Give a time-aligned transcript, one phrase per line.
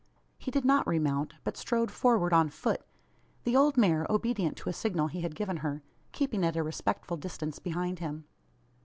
[0.39, 2.81] He did not re mount, but strode forward on foot;
[3.43, 7.17] the old mare, obedient to a signal he had given her, keeping at a respectful
[7.17, 8.23] distance behind him.